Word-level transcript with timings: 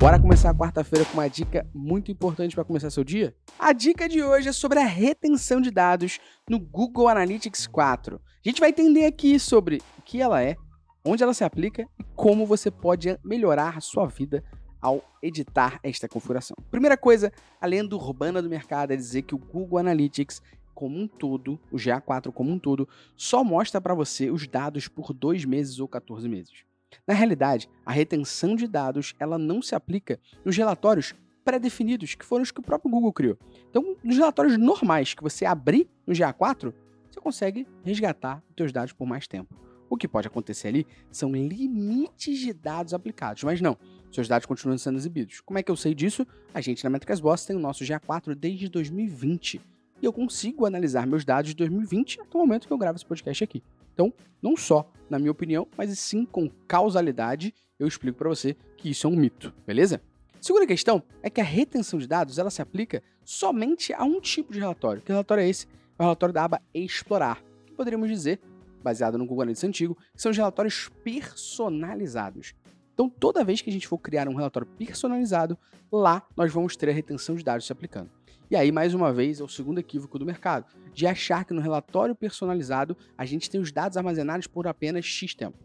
Bora 0.00 0.18
começar 0.18 0.48
a 0.48 0.54
quarta-feira 0.54 1.04
com 1.04 1.12
uma 1.12 1.28
dica 1.28 1.68
muito 1.74 2.10
importante 2.10 2.54
para 2.54 2.64
começar 2.64 2.88
seu 2.88 3.04
dia? 3.04 3.36
A 3.58 3.70
dica 3.74 4.08
de 4.08 4.22
hoje 4.22 4.48
é 4.48 4.52
sobre 4.52 4.78
a 4.78 4.86
retenção 4.86 5.60
de 5.60 5.70
dados 5.70 6.18
no 6.48 6.58
Google 6.58 7.06
Analytics 7.06 7.66
4. 7.66 8.16
A 8.16 8.48
gente 8.48 8.60
vai 8.60 8.70
entender 8.70 9.04
aqui 9.04 9.38
sobre 9.38 9.82
o 9.98 10.02
que 10.02 10.18
ela 10.18 10.42
é, 10.42 10.56
onde 11.04 11.22
ela 11.22 11.34
se 11.34 11.44
aplica 11.44 11.86
e 11.98 12.04
como 12.16 12.46
você 12.46 12.70
pode 12.70 13.14
melhorar 13.22 13.76
a 13.76 13.80
sua 13.82 14.06
vida 14.06 14.42
ao 14.80 15.04
editar 15.22 15.78
esta 15.82 16.08
configuração. 16.08 16.56
Primeira 16.70 16.96
coisa, 16.96 17.30
a 17.60 17.66
lenda 17.66 17.94
urbana 17.94 18.40
do 18.40 18.48
mercado 18.48 18.92
é 18.94 18.96
dizer 18.96 19.20
que 19.20 19.34
o 19.34 19.38
Google 19.38 19.80
Analytics 19.80 20.40
como 20.74 20.98
um 20.98 21.06
todo, 21.06 21.60
o 21.70 21.76
GA4 21.76 22.32
como 22.32 22.50
um 22.50 22.58
todo, 22.58 22.88
só 23.18 23.44
mostra 23.44 23.82
para 23.82 23.92
você 23.92 24.30
os 24.30 24.48
dados 24.48 24.88
por 24.88 25.12
dois 25.12 25.44
meses 25.44 25.78
ou 25.78 25.86
14 25.86 26.26
meses. 26.26 26.69
Na 27.06 27.14
realidade, 27.14 27.68
a 27.84 27.92
retenção 27.92 28.56
de 28.56 28.66
dados 28.66 29.14
ela 29.18 29.38
não 29.38 29.62
se 29.62 29.74
aplica 29.74 30.18
nos 30.44 30.56
relatórios 30.56 31.14
pré-definidos, 31.44 32.14
que 32.14 32.24
foram 32.24 32.42
os 32.42 32.50
que 32.50 32.60
o 32.60 32.62
próprio 32.62 32.90
Google 32.90 33.12
criou. 33.12 33.38
Então, 33.68 33.96
nos 34.02 34.16
relatórios 34.16 34.56
normais 34.58 35.14
que 35.14 35.22
você 35.22 35.44
abrir 35.44 35.88
no 36.06 36.12
GA4, 36.12 36.72
você 37.10 37.20
consegue 37.20 37.66
resgatar 37.82 38.42
os 38.50 38.54
seus 38.56 38.72
dados 38.72 38.92
por 38.92 39.06
mais 39.06 39.26
tempo. 39.26 39.54
O 39.88 39.96
que 39.96 40.06
pode 40.06 40.28
acontecer 40.28 40.68
ali 40.68 40.86
são 41.10 41.32
limites 41.32 42.38
de 42.38 42.52
dados 42.52 42.94
aplicados, 42.94 43.42
mas 43.42 43.60
não, 43.60 43.76
seus 44.12 44.28
dados 44.28 44.46
continuam 44.46 44.78
sendo 44.78 44.96
exibidos. 44.96 45.40
Como 45.40 45.58
é 45.58 45.62
que 45.62 45.70
eu 45.70 45.76
sei 45.76 45.94
disso? 45.94 46.24
A 46.54 46.60
gente 46.60 46.84
na 46.84 46.90
Métricas 46.90 47.20
Boss 47.20 47.44
tem 47.44 47.56
o 47.56 47.60
nosso 47.60 47.82
GA4 47.82 48.34
desde 48.34 48.68
2020 48.68 49.60
e 50.00 50.06
eu 50.06 50.12
consigo 50.12 50.66
analisar 50.66 51.06
meus 51.06 51.24
dados 51.24 51.50
de 51.50 51.56
2020 51.56 52.20
até 52.20 52.36
o 52.36 52.40
momento 52.40 52.66
que 52.66 52.72
eu 52.72 52.78
gravo 52.78 52.96
esse 52.96 53.06
podcast 53.06 53.44
aqui. 53.44 53.62
Então, 53.92 54.12
não 54.42 54.56
só 54.56 54.90
na 55.08 55.18
minha 55.18 55.30
opinião, 55.30 55.66
mas 55.76 55.98
sim 55.98 56.24
com 56.24 56.48
causalidade, 56.66 57.54
eu 57.78 57.86
explico 57.86 58.18
para 58.18 58.28
você 58.28 58.56
que 58.76 58.90
isso 58.90 59.06
é 59.06 59.10
um 59.10 59.16
mito, 59.16 59.52
beleza? 59.66 60.00
Segunda 60.40 60.66
questão 60.66 61.02
é 61.22 61.28
que 61.28 61.40
a 61.40 61.44
retenção 61.44 61.98
de 61.98 62.06
dados 62.06 62.38
ela 62.38 62.50
se 62.50 62.62
aplica 62.62 63.02
somente 63.24 63.92
a 63.92 64.04
um 64.04 64.20
tipo 64.20 64.52
de 64.52 64.58
relatório. 64.58 65.02
Que 65.02 65.12
relatório 65.12 65.42
é 65.42 65.48
esse? 65.48 65.66
É 65.98 66.02
o 66.02 66.04
relatório 66.04 66.32
da 66.32 66.44
aba 66.44 66.62
Explorar, 66.72 67.42
que 67.66 67.74
poderíamos 67.74 68.08
dizer, 68.08 68.40
baseado 68.82 69.18
no 69.18 69.26
Google 69.26 69.42
Analytics 69.42 69.64
antigo, 69.64 69.98
que 70.14 70.22
são 70.22 70.30
os 70.30 70.36
relatórios 70.36 70.88
personalizados. 71.04 72.54
Então, 72.94 73.08
toda 73.08 73.44
vez 73.44 73.60
que 73.60 73.68
a 73.68 73.72
gente 73.72 73.88
for 73.88 73.98
criar 73.98 74.28
um 74.28 74.34
relatório 74.34 74.68
personalizado, 74.78 75.58
lá 75.92 76.26
nós 76.36 76.52
vamos 76.52 76.76
ter 76.76 76.88
a 76.88 76.92
retenção 76.92 77.34
de 77.34 77.44
dados 77.44 77.66
se 77.66 77.72
aplicando. 77.72 78.10
E 78.50 78.56
aí, 78.56 78.72
mais 78.72 78.94
uma 78.94 79.12
vez, 79.12 79.38
é 79.40 79.44
o 79.44 79.48
segundo 79.48 79.78
equívoco 79.78 80.18
do 80.18 80.26
mercado, 80.26 80.66
de 80.92 81.06
achar 81.06 81.44
que 81.44 81.54
no 81.54 81.60
relatório 81.60 82.16
personalizado 82.16 82.96
a 83.16 83.24
gente 83.24 83.48
tem 83.48 83.60
os 83.60 83.70
dados 83.70 83.96
armazenados 83.96 84.48
por 84.48 84.66
apenas 84.66 85.04
X 85.04 85.34
tempo. 85.34 85.56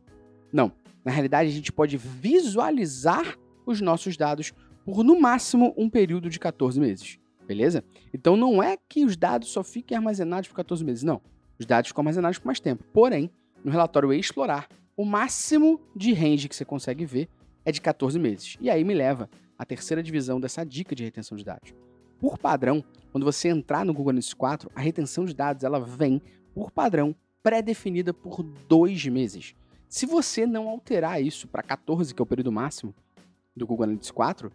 Não. 0.53 0.71
Na 1.03 1.11
realidade, 1.11 1.49
a 1.49 1.53
gente 1.53 1.71
pode 1.71 1.97
visualizar 1.97 3.37
os 3.65 3.81
nossos 3.81 4.15
dados 4.15 4.53
por 4.85 5.03
no 5.03 5.19
máximo 5.19 5.73
um 5.75 5.89
período 5.89 6.29
de 6.29 6.39
14 6.39 6.79
meses. 6.79 7.17
Beleza? 7.47 7.83
Então 8.13 8.37
não 8.37 8.61
é 8.61 8.77
que 8.77 9.03
os 9.03 9.17
dados 9.17 9.49
só 9.49 9.63
fiquem 9.63 9.97
armazenados 9.97 10.47
por 10.47 10.55
14 10.55 10.83
meses, 10.83 11.03
não. 11.03 11.21
Os 11.59 11.65
dados 11.65 11.87
ficam 11.87 12.03
armazenados 12.03 12.37
por 12.37 12.45
mais 12.45 12.59
tempo. 12.59 12.83
Porém, 12.93 13.31
no 13.63 13.71
relatório 13.71 14.13
Explorar, 14.13 14.67
o 14.95 15.03
máximo 15.03 15.81
de 15.95 16.13
range 16.13 16.47
que 16.47 16.55
você 16.55 16.65
consegue 16.65 17.03
ver 17.03 17.29
é 17.63 17.71
de 17.71 17.81
14 17.81 18.19
meses. 18.19 18.57
E 18.61 18.69
aí 18.69 18.83
me 18.83 18.93
leva 18.93 19.27
à 19.57 19.65
terceira 19.65 20.03
divisão 20.03 20.39
dessa 20.39 20.63
dica 20.63 20.95
de 20.95 21.03
retenção 21.03 21.35
de 21.35 21.43
dados. 21.43 21.73
Por 22.19 22.37
padrão, 22.37 22.83
quando 23.11 23.23
você 23.23 23.49
entrar 23.49 23.85
no 23.85 23.93
Google 23.93 24.11
Analytics 24.11 24.33
4, 24.33 24.71
a 24.75 24.81
retenção 24.81 25.25
de 25.25 25.33
dados 25.33 25.63
ela 25.63 25.79
vem, 25.79 26.21
por 26.53 26.71
padrão, 26.71 27.15
pré-definida 27.41 28.13
por 28.13 28.43
dois 28.43 29.05
meses. 29.05 29.55
Se 29.87 30.05
você 30.05 30.45
não 30.45 30.67
alterar 30.67 31.21
isso 31.21 31.47
para 31.47 31.63
14, 31.63 32.13
que 32.13 32.21
é 32.21 32.23
o 32.23 32.25
período 32.25 32.51
máximo 32.51 32.93
do 33.55 33.65
Google 33.65 33.83
Analytics 33.83 34.11
4, 34.11 34.51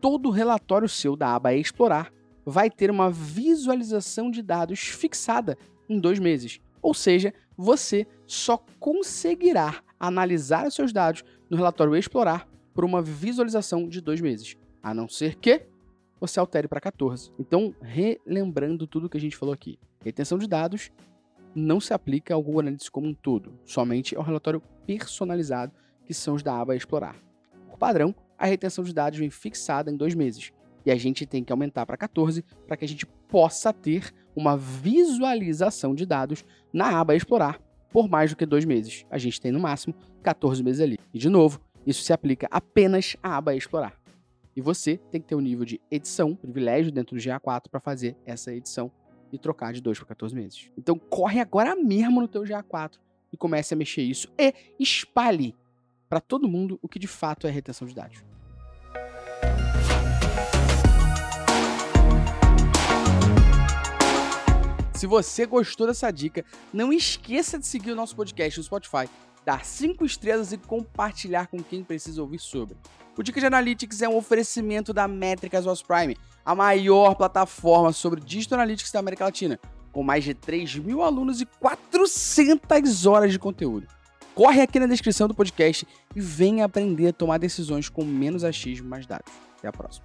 todo 0.00 0.30
relatório 0.30 0.88
seu 0.88 1.16
da 1.16 1.34
aba 1.34 1.54
Explorar 1.54 2.12
vai 2.44 2.70
ter 2.70 2.90
uma 2.90 3.10
visualização 3.10 4.30
de 4.30 4.42
dados 4.42 4.80
fixada 4.80 5.56
em 5.88 5.98
dois 6.00 6.18
meses. 6.18 6.60
Ou 6.80 6.94
seja, 6.94 7.32
você 7.56 8.06
só 8.26 8.58
conseguirá 8.78 9.82
analisar 9.98 10.66
os 10.66 10.74
seus 10.74 10.92
dados 10.92 11.24
no 11.50 11.56
relatório 11.56 11.96
Explorar 11.96 12.48
por 12.74 12.84
uma 12.84 13.02
visualização 13.02 13.88
de 13.88 14.00
dois 14.00 14.20
meses. 14.20 14.56
A 14.82 14.94
não 14.94 15.08
ser 15.08 15.34
que 15.36 15.66
você 16.20 16.38
altere 16.40 16.68
para 16.68 16.80
14. 16.80 17.32
Então, 17.38 17.74
relembrando 17.80 18.86
tudo 18.86 19.08
que 19.08 19.16
a 19.16 19.20
gente 19.20 19.36
falou 19.36 19.52
aqui, 19.52 19.78
retenção 20.04 20.38
de 20.38 20.46
dados 20.46 20.90
não 21.54 21.80
se 21.80 21.92
aplica 21.92 22.34
ao 22.34 22.42
Google 22.42 22.60
Analytics 22.60 22.88
como 22.88 23.08
um 23.08 23.14
todo, 23.14 23.58
somente 23.64 24.16
ao 24.16 24.22
relatório 24.22 24.62
personalizado, 24.86 25.72
que 26.04 26.14
são 26.14 26.34
os 26.34 26.42
da 26.42 26.58
aba 26.58 26.76
Explorar. 26.76 27.16
Por 27.68 27.78
padrão, 27.78 28.14
a 28.38 28.46
retenção 28.46 28.84
de 28.84 28.92
dados 28.92 29.18
vem 29.18 29.30
fixada 29.30 29.90
em 29.90 29.96
dois 29.96 30.14
meses, 30.14 30.52
e 30.84 30.90
a 30.90 30.96
gente 30.96 31.26
tem 31.26 31.44
que 31.44 31.52
aumentar 31.52 31.84
para 31.84 31.96
14 31.96 32.44
para 32.66 32.76
que 32.76 32.84
a 32.84 32.88
gente 32.88 33.04
possa 33.28 33.72
ter 33.72 34.12
uma 34.34 34.56
visualização 34.56 35.94
de 35.94 36.06
dados 36.06 36.44
na 36.72 36.98
aba 36.98 37.14
Explorar 37.14 37.60
por 37.90 38.08
mais 38.08 38.30
do 38.30 38.36
que 38.36 38.46
dois 38.46 38.64
meses. 38.64 39.04
A 39.10 39.18
gente 39.18 39.40
tem 39.40 39.52
no 39.52 39.60
máximo 39.60 39.94
14 40.22 40.62
meses 40.62 40.80
ali. 40.80 40.98
E 41.12 41.18
de 41.18 41.28
novo, 41.28 41.60
isso 41.86 42.02
se 42.02 42.12
aplica 42.12 42.48
apenas 42.50 43.16
à 43.22 43.36
aba 43.36 43.54
Explorar. 43.54 43.97
E 44.58 44.60
você 44.60 44.96
tem 44.96 45.20
que 45.20 45.28
ter 45.28 45.36
um 45.36 45.40
nível 45.40 45.64
de 45.64 45.80
edição, 45.88 46.34
privilégio 46.34 46.90
dentro 46.90 47.14
do 47.14 47.22
GA4 47.22 47.68
para 47.70 47.78
fazer 47.78 48.16
essa 48.26 48.52
edição 48.52 48.90
e 49.32 49.38
trocar 49.38 49.72
de 49.72 49.80
2 49.80 49.98
para 49.98 50.08
14 50.08 50.34
meses. 50.34 50.68
Então 50.76 50.98
corre 50.98 51.38
agora 51.38 51.76
mesmo 51.76 52.20
no 52.20 52.26
teu 52.26 52.42
GA4 52.42 52.94
e 53.32 53.36
comece 53.36 53.72
a 53.72 53.76
mexer 53.76 54.02
isso 54.02 54.26
e 54.36 54.52
espalhe 54.80 55.54
para 56.08 56.20
todo 56.20 56.48
mundo 56.48 56.76
o 56.82 56.88
que 56.88 56.98
de 56.98 57.06
fato 57.06 57.46
é 57.46 57.50
retenção 57.50 57.86
de 57.86 57.94
dados. 57.94 58.24
Se 64.92 65.06
você 65.06 65.46
gostou 65.46 65.86
dessa 65.86 66.10
dica, 66.10 66.44
não 66.72 66.92
esqueça 66.92 67.60
de 67.60 67.66
seguir 67.68 67.92
o 67.92 67.94
nosso 67.94 68.16
podcast 68.16 68.58
no 68.58 68.64
Spotify, 68.64 69.08
dar 69.48 69.64
5 69.64 70.04
estrelas 70.04 70.52
e 70.52 70.58
compartilhar 70.58 71.46
com 71.46 71.62
quem 71.62 71.82
precisa 71.82 72.20
ouvir 72.20 72.38
sobre. 72.38 72.76
O 73.16 73.22
Dica 73.22 73.40
de 73.40 73.46
Analytics 73.46 74.02
é 74.02 74.08
um 74.08 74.14
oferecimento 74.14 74.92
da 74.92 75.08
Métricas 75.08 75.64
Was 75.64 75.82
Prime, 75.82 76.18
a 76.44 76.54
maior 76.54 77.14
plataforma 77.14 77.90
sobre 77.90 78.20
Digital 78.20 78.58
Analytics 78.58 78.92
da 78.92 78.98
América 78.98 79.24
Latina, 79.24 79.58
com 79.90 80.02
mais 80.02 80.22
de 80.22 80.34
3 80.34 80.76
mil 80.76 81.02
alunos 81.02 81.40
e 81.40 81.46
400 81.46 83.06
horas 83.06 83.32
de 83.32 83.38
conteúdo. 83.38 83.86
Corre 84.34 84.60
aqui 84.60 84.78
na 84.78 84.86
descrição 84.86 85.26
do 85.26 85.34
podcast 85.34 85.88
e 86.14 86.20
venha 86.20 86.66
aprender 86.66 87.08
a 87.08 87.12
tomar 87.14 87.38
decisões 87.38 87.88
com 87.88 88.04
menos 88.04 88.44
achismo 88.44 88.86
e 88.86 88.90
mais 88.90 89.06
dados. 89.06 89.32
Até 89.56 89.68
a 89.68 89.72
próxima. 89.72 90.04